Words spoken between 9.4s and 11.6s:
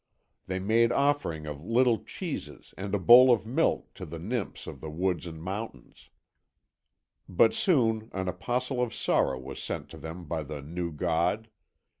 sent to them by the new God.